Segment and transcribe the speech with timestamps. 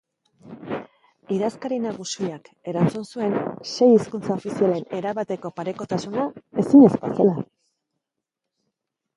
[1.35, 3.37] Idazkari nagusiak erantzun zuen
[3.73, 6.27] sei hizkuntza ofizialen erabateko parekotasuna
[6.65, 7.39] ezinezkoa zela.